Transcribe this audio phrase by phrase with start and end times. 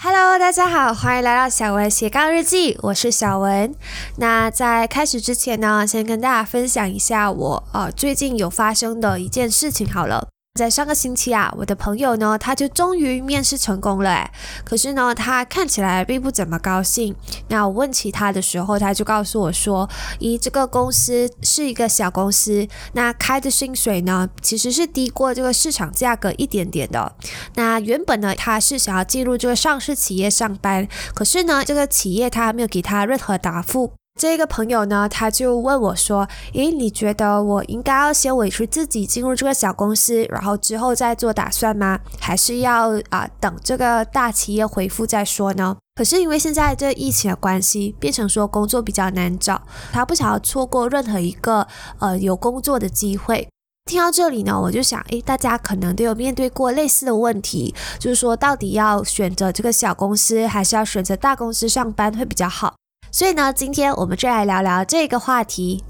[0.00, 3.74] Hello，大家好，欢迎来到小文斜杠日记，我是小文。
[4.18, 10.28] 那在开始之前呢，先跟大家分享一下我呃最近有发生的一件事情好了。
[10.58, 14.30] 在上个星期啊，我的朋友呢，他就终于面试成功了诶，
[14.64, 17.14] 可是呢，他看起来并不怎么高兴。
[17.46, 27.14] 那我问起他的时候，他就告诉我说：“咦，这个公司是一个小公司，那开的薪水呢，其实是低过这个市场价格一点点的。
[27.54, 42.00] 那原本呢，他是想要进入这个上市企业上班，可是呢，这个企业他没有给他任何答复。”这个朋友呢，他就问我说：“诶，你觉得我应该要先委屈自己进入这个小公司，然后之后再做打算吗？
[42.18, 51.68] 还是要啊等这个大企业回复再说呢？”可是因为现在这疫情的关系，变成说工作比较难找，他不想要错过任何一个
[52.00, 53.48] 呃有工作的机会。
[53.84, 62.74] 听到这里呢，我就想，诶，大家可能都有面对过类似的问题，就是说到底要选择这个小公司，还是要选择大公司上班会比较好？
[63.10, 65.82] 所以呢，今天我们就来聊聊这个话题。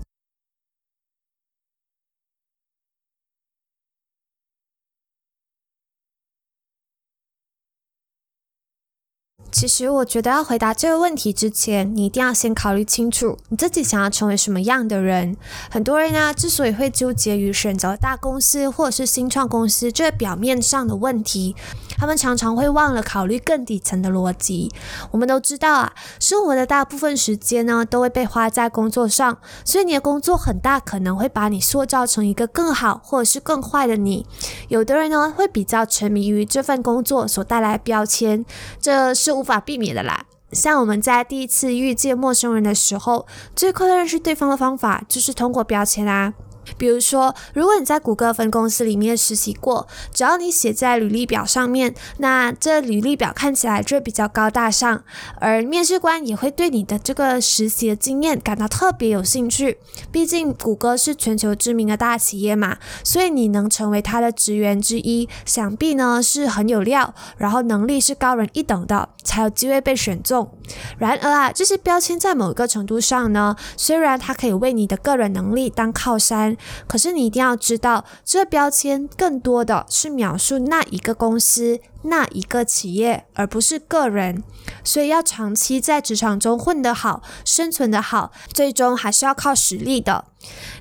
[9.51, 15.37] 其实我觉得要回答这个问题之前，你一定要先考虑清楚你自己想要成为什么样的人。
[15.71, 21.57] 很多人呢，之所以会纠结于选择大公司或者是新创公司这表面上的问题，
[21.97, 24.71] 他们常常会忘了考虑更底层的逻辑。
[25.13, 34.27] 我们都知道啊，生活的大部分时间呢，都会被花在工作上，所以你的工作很大可能会把你塑造成一个更好或者是更坏的你。
[34.69, 38.45] 有的人呢，会比较沉迷于这份工作所带来的标签，
[38.79, 39.38] 这是。
[39.39, 40.27] 无法避免的啦。
[40.53, 46.35] 像我们在第一次遇见陌生人的时候，最快认识对方的方法就是通过标签啊。
[46.77, 55.03] 比如说，如果你在谷歌分公司里面实习过，只要你写在履历表上面，那这履历表看起来就比较高大上，
[55.41, 59.79] 而面试官也会对你的这个实习的经验感到特别有兴趣。
[60.13, 70.51] 毕竟谷歌是全球知名的大企业嘛，所以你能成为他的职员之一，想必呢是很有料，然后能力是高人一等的，才有机会被选中。
[70.99, 76.57] 然而啊，这些标签在某一个程度上呢，虽然它可以为你的个人能力当靠山。
[76.87, 84.43] 可是你一定要知道，这标签更多的是描述那一个公司、那一个企业，而不是个人。
[84.85, 90.25] 所以要长期在职场中混得好、生存得好，最终还是要靠实力的。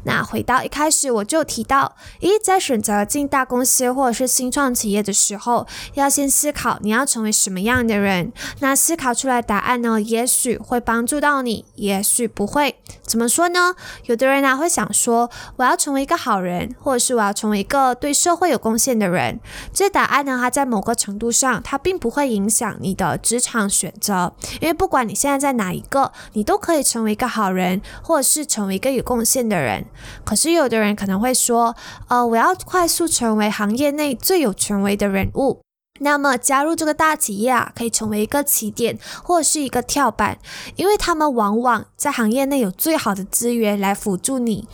[0.04, 8.32] 那回到一开始我就提到，咦，在选择进大公司或者是新创企业的时候，要先思考你要成为什么样的人。
[8.60, 12.78] 那思考出来答案呢，也许会帮助到你，也许不会。
[13.04, 13.76] 怎么说呢？
[14.06, 19.40] 有的人呢会想说，我要成为一个好人，或者是我要成为一个对社会有贡献的人。
[19.74, 29.57] 这答案呢，它在某个程度上，它并不会影响你的职场选择，因为不管你现在在哪一个，你都可以成为一个好人，或者是成为一个有贡献的。
[29.58, 29.86] 的人，
[30.24, 31.76] 可是有的人可能会说，
[32.08, 35.62] 呃，我要快速成为行业内最有权威的人物，
[36.00, 40.38] 那么加入这个大企业啊，可以成为一个起点或者是一个跳板，
[40.76, 44.68] 因为他们往往在行业内有最好的资源来辅助你。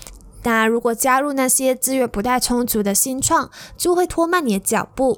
[0.43, 5.17] 那如果加入那些资源不太充足的新创，就会拖慢你的脚步。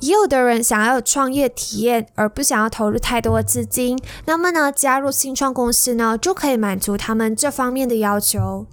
[0.00, 8.66] 也有的人想要有创业体验，而不想要投入太多的资金，那么呢，加入新创公司呢，就可以满足他们这方面的要求。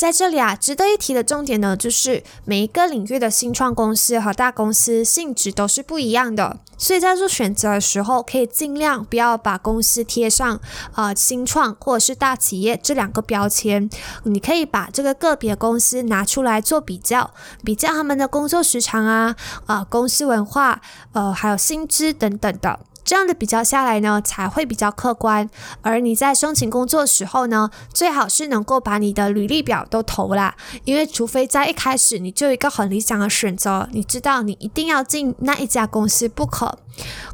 [0.00, 10.58] 在这里啊，值得一提的重点呢，就是每一个领域的新创公司和大公司性质都是不一样的，所以在做选择的时候，可以尽量不要把公司贴上
[10.94, 13.90] 呃新创或者是大企业这两个标签。
[14.24, 20.80] 你可以把这个个别公司拿出来做比较，比较他们的工作时长啊、啊公司文化、
[21.12, 22.80] 呃还有薪资等等的。
[23.04, 25.48] 这样的比较下来呢，才会比较客观。
[25.82, 36.78] 而你在申请工作的时候呢，最好是能够把你的履历表都投了，因为除非在一开始你就有一个很理想的选择，你知道你一定要进那一家公司不可。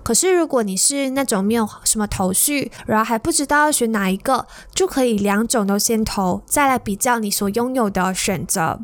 [0.05, 8.79] 可是如果你是那种没有什么头绪，然后还不知道要选哪一个，就可以两种都先投，再来比较你所拥有的选择。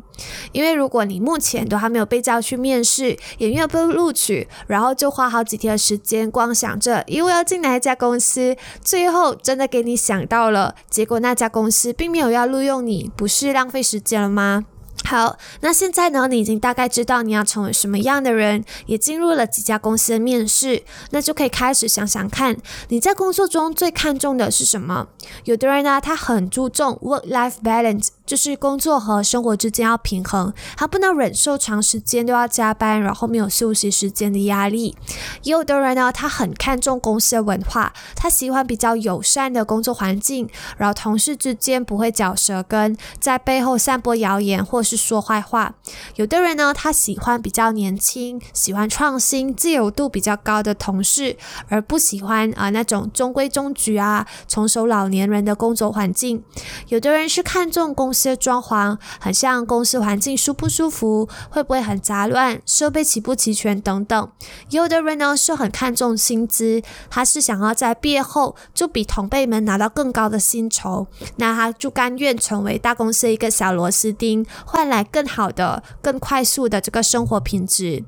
[0.51, 14.65] 因为如果你目前都还没有被叫去面试，也没有被录取，然后就花好几天的时间光想着因为要进哪一家公司，最后真的给你想到了，结果那家公司并没有要录用你，不是浪费时间了吗？
[15.05, 22.57] 好，那现在呢，你已经大概知道你要成为什么样的人，也进入了几家公司的面试，那就可以开始想想看，
[22.87, 25.07] 你在工作中最看重的是什么？
[25.43, 28.07] 有的人呢，他很注重 work-life balance。
[28.25, 34.95] 就是工作和生活之间要平衡，他不能忍受长时间都要加班，然后没有休息时间的压力。
[35.43, 45.75] 也有的人呢，他很看重公司的文化，他喜欢比较友善的工作环境，然后同事之间不会嚼舌根，在背后散播谣言或是说坏话。
[46.15, 51.37] 有的人呢，他喜欢比较年轻、喜欢创新、自由度比较高的同事，
[51.67, 56.43] 而不喜欢啊那种中规中矩啊、成熟老年人的工作环境。
[56.87, 64.29] 有的人是看重公司的装潢很像公司环境舒不舒服，会不会很杂乱，设备齐不齐全等等。
[64.69, 71.07] 有的人呢是很看重薪资，他是想要在毕业后就比同辈们拿到更高的薪酬，
[71.37, 78.03] 那他就甘愿成为大公司一个小螺丝钉，换带来更好的、更快速的这个生活品质。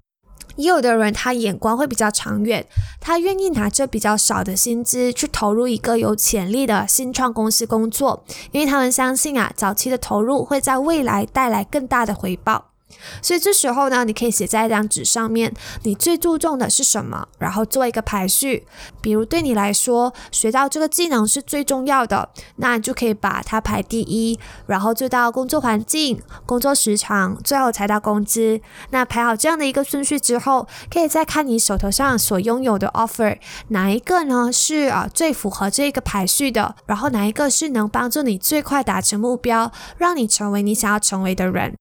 [0.58, 2.66] 也有的人，他眼光会比较长远，
[3.00, 12.72] 他愿意拿着比较少的薪资去投入一个有潜力的新创公司工作，因为他们相信啊，早期的投入会在未来带来更大的回报。
[13.22, 15.54] 所以这时候呢，你可以写在一张纸上面，
[15.84, 18.66] 你最注重的是什么，然后做一个排序。
[19.02, 28.60] 比如对你来说，学到这个技能是最重要的，那你就可以把它排第一，然后就到工作环境、工作时长，最后才到工资。
[28.92, 33.38] 那排好这样的一个顺序之后，可以再看你手头上所拥有的 offer，
[33.70, 41.76] 哪一个呢是啊最符合这个排序的，然后哪一个是能帮助你最快达成目标，让你成为你想要成为的人。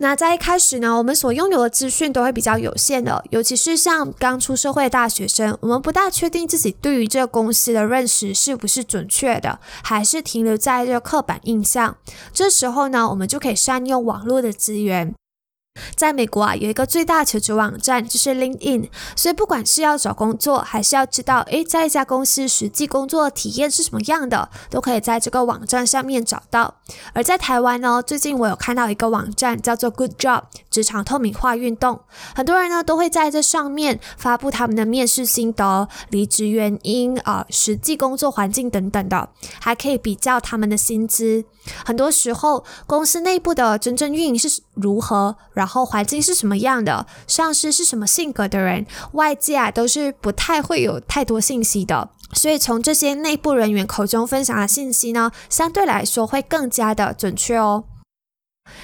[0.00, 11.96] 那在一开始呢，我们所拥有的资讯都会比较有限的，尤其是像刚出社会的大学生，我们不大确定自己对于这个公司的认识是不是准确的，还是停留在这个刻板印象。
[12.32, 15.14] 这时候呢，我们就可以善用网络的资源。
[15.94, 26.74] 在美国啊，有一个最大求职网站就是 LinkedIn，所以不管是要找工作，还是要知道诶，在一家公司实际工作体验是什么样的，都可以在这个网站上面找到。
[27.12, 32.00] 而在台湾呢，最近我有看到一个网站叫做 Good Job 职场透明化运动，
[32.34, 39.28] 很多人呢都会在这上面发布他们的面试心得、离职原因啊、实际工作环境等等的，
[39.60, 41.44] 还可以比较他们的薪资。
[41.84, 52.10] 很多时候，公司内部的真正运营是如何，然后环境是什么样的，上司是什么性格的人，外界啊都是不太会有太多信息的。
[52.34, 57.84] 所以从这些内部人员口中分享的信息呢，相对来说会更加的准确哦。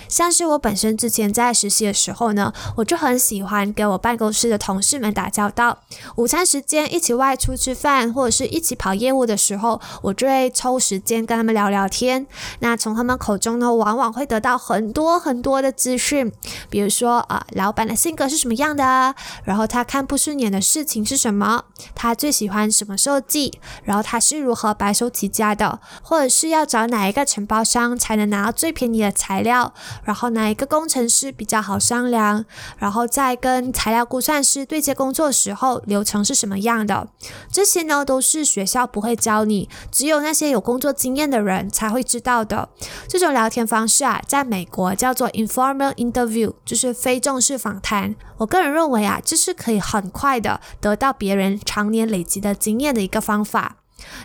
[0.08, 5.78] 像是我本身之前在实习的时候呢，我就很喜欢跟我办公室的同事们打交道。
[6.16, 12.26] 午餐时间一起外出吃饭，或者是一起跑业务的时候，我就会抽时间跟他们聊聊天。
[12.60, 16.32] 那从他们口中呢，往往会得到很多很多的资讯，
[16.70, 19.14] 比如说啊，老板的性格是什么样的，
[19.44, 21.64] 然后他看不顺眼的事情是什么，
[21.94, 29.73] 他最喜欢什么设计，然后他是如何白手起家的，或者是要找哪一个承包商才能拿到最便宜的材料。
[30.04, 32.44] 然后哪一个工程师比较好商量？
[32.78, 37.08] 然后在跟材料估算师对接工作时候，流程是什么样的？
[37.50, 42.68] 这些呢都是学校不会教你，只有那些有工作经验的人才会知道的。
[43.08, 48.14] 这种聊天方式啊，在美国叫做 informal interview，就是非正式访谈。
[48.38, 53.76] 我个人认为啊，这是可以很快的得到别人常年累积的经验的一个方法。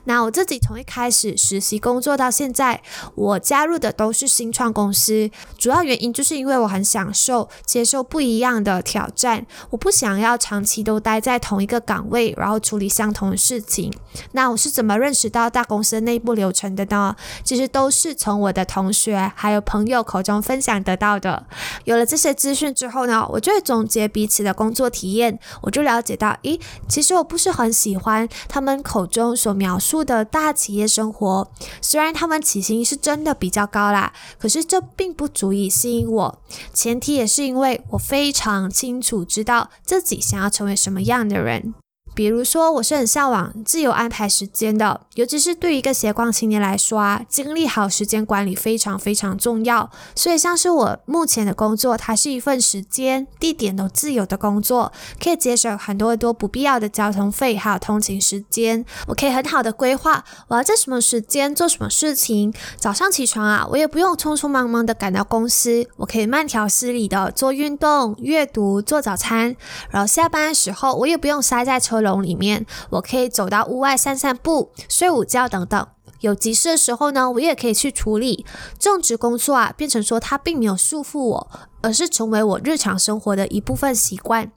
[0.05, 2.81] 那我自己从一开始实习工作到现在，
[3.15, 13.93] 我加入的都是新创公司，主要原因就是因为我很享受接受不一样的挑战，我不想要长期都待在同一个岗位，然后处理相同的事情。
[14.33, 17.15] 那我是怎么认识到大公司内部流程的呢？
[17.43, 21.45] 其实都是从我的同学还有朋友口中分享得到的。
[21.85, 29.68] 有了这些资讯之后呢，我就会总结彼此的工作体验，我就了解到，咦，其实我不是很喜欢他们口中所描。
[29.69, 31.47] 描述的大企业生活，
[31.79, 36.41] 虽然他们起薪是真的比较高啦，可是这并不足以吸引我。
[36.73, 41.75] 前提也是因为我非常清楚知道自己想要成为什么样的人。
[42.19, 49.89] 比如说，我是很向往自由安排时间的，尤其是对于一个斜杠青年来说啊，经历好时间管理非常非常重要。
[50.13, 54.91] 所以，像是我目前的工作，它是一份时间、地点都自由的工作，
[55.23, 58.83] 可以节省很多很多不必要的交通费，还有通勤时间。
[59.07, 62.53] 我可以很好的规划我要在什么时间做什么事情。
[62.75, 69.55] 早上起床啊，我也不用匆匆忙忙的赶到公司，我可以慢条斯理的做运动、阅读、做早餐。
[69.89, 72.08] 然后下班的时候，我也不用塞在车。
[72.09, 75.87] 笼里面，我可以走到屋外散散步、睡午觉等等。
[76.21, 78.45] 有急事的时候呢，我也可以去处理。
[78.77, 81.51] 正职工作啊，变成说它并没有束缚我，
[81.81, 84.51] 而是成为我日常生活的一部分习惯。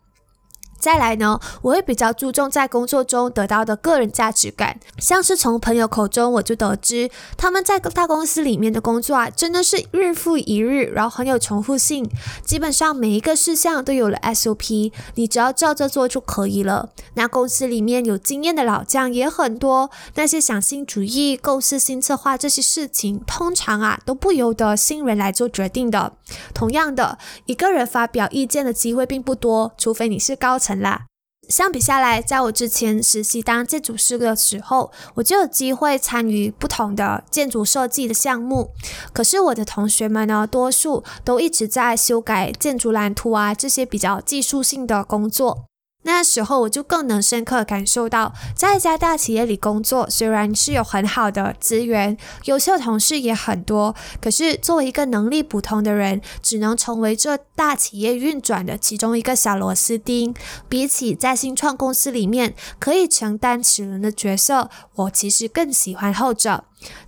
[0.83, 12.11] 再来呢，我会比较注重在工作中得到的个人价值感，像是从朋友口中我就得知，他们在大公司里面的工作啊，真的是日复一日，然后很有重复性，
[12.45, 16.91] 基本上每一个事项都有了 SOP，你只要照着做就可以了。
[17.15, 26.15] 那公司里面有经验的老将也很多，那些想新主意、构思新策划这些事情，通常啊都不由得新人来做决定的。
[26.53, 30.72] 同样的，一个人发表意见的机会并不多，除非你是高层。
[30.81, 31.07] 啦，
[31.49, 38.71] 相比下来，在我之前实习当建筑师的时候，我就有机会参与不同的建筑设计的项目。
[39.13, 45.67] 可是我的同学们呢，多数都一直在修改建筑蓝图啊，这些比较技术性的工作。
[46.03, 60.35] 那时候我就更能深刻感受到，在一家大企业里工作，虽然是有很好的资源，优秀同事也很多，可是作为一个能力普通的人，只能成为这大企业运转的其中一个小螺丝钉。
[60.69, 66.65] 比起在新创公司里面可以承担齿轮的角色，我其实更喜欢后者。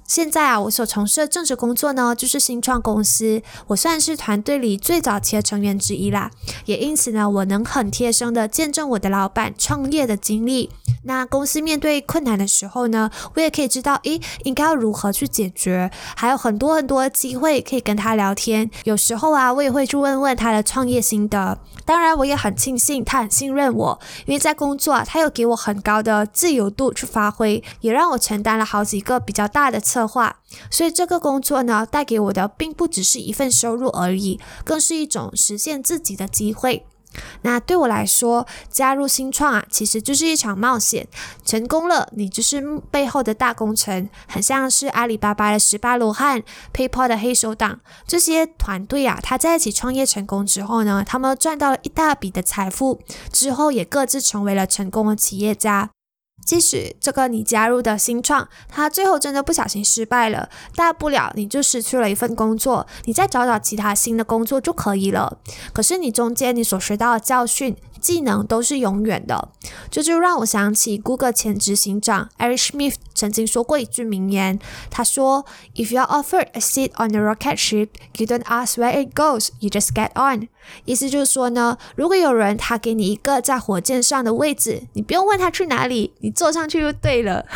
[0.07, 3.43] 现在啊，我所从事的政治工作呢，就是新创公司。
[3.69, 6.31] 我算是团队里最早期的成员之一啦，
[6.67, 10.71] 也因此呢，我能很贴身的见证我的老板创业的经历。
[11.07, 15.91] 那公司面对困难的时候呢，我也可以知道，诶，应该要如何去解决。
[16.17, 18.71] 还有很多很多机会可以跟他聊天。
[18.85, 21.59] 有时候啊，我也会去问问他的创业心得。
[21.87, 30.41] 当然，我也很庆幸他很信任我，因为在工作啊，他有给我很高的自由度去发挥，也让我承担了好几个比较大的策划。
[30.71, 36.87] 所以这个工作呢，带给我的并不只是一份收入而已，更是一种实现自己的机会。
[37.43, 41.07] 那对我来说，加入新创啊，其实就是一场冒险。
[41.45, 46.43] 成功了，你就是背后的大功臣，很像是阿里巴巴的十八罗汉、
[46.73, 53.01] PayPal 的黑手党这些团队啊，他在一起创业成功之后呢，他们赚到了一大笔的财富，
[53.33, 55.91] 之后也各自成为了成功的企业家。
[56.47, 65.39] 即使这个你加入的新创，他最后真的不小心失败了，大不了你就失去了一份工作，你再找找其他新的工作就可以了。
[65.73, 67.77] 可是你中间你所学到的教训。
[68.05, 69.49] 技能都是永远的，
[69.91, 74.59] 这就让我想起 Google 前执行长 Eric Schmidt 曾经说过一句名言，
[74.91, 79.49] 他说：“If you are offered a seat on a rocket ship, you don't ask where it goes,
[79.61, 80.49] you just get on。”
[80.85, 87.47] 意思就是说呢，如果有人他给你一个在火箭上的位置，你不用问他去哪里，你坐上去就对了。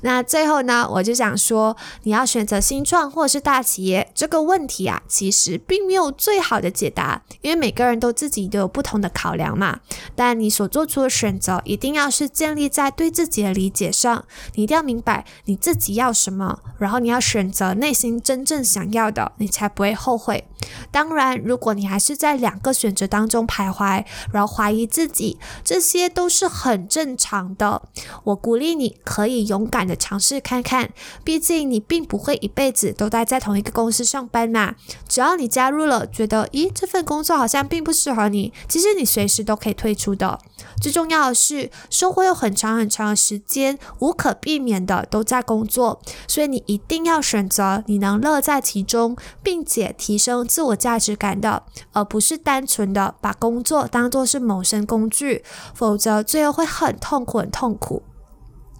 [0.00, 9.80] 那最后呢，我就想说，你要选择新创或者是大企业这个问题啊，其实并没有最好的解答，因为每个人都自己都有不同的考量嘛。
[10.14, 20.46] 但你所做出的选择，一定要是建立在对自己的理解上，你一定要明白你自己要什么，然后你要选择内心真正想要的，你才不会后悔。
[20.90, 27.82] 当然，如果你还是在两个选择当中徘徊，然后怀疑自己，这些都是很正常的。
[28.24, 30.90] 我鼓励你可以勇敢的尝试看看，
[31.24, 34.74] 毕竟你并不会一辈子都待在同一个公司上班嘛。
[35.08, 40.38] 只要你加入了，觉得咦这份工作好像并不适合你，其实你随时都可以退出的。
[40.80, 55.44] 最重要的是，生活有很长很长的时间，无可避免的都在工作，所以你一定要选择你能乐在其中，并且提升自我价值感的，而不是单纯的把工作当做是谋生工具，
[55.74, 58.02] 否则最后会很痛苦，很痛苦。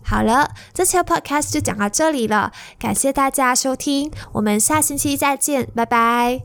[0.02, 6.44] 好了，这期的 podcast 就讲到这里了，感谢大家收听，我们下星期再见，拜拜。